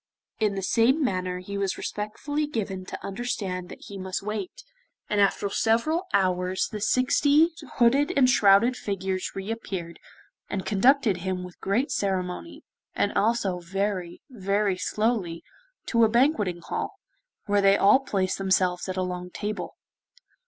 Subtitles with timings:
[0.39, 4.63] In the same manner he was respectfully given to understand that he must wait,
[5.11, 9.99] and after several hours the sixty hooded and shrouded figures re appeared,
[10.49, 12.63] and conducted him with great ceremony,
[12.95, 15.43] and also very very slowly,
[15.85, 16.95] to a banqueting hall,
[17.45, 19.75] where they all placed themselves at a long table.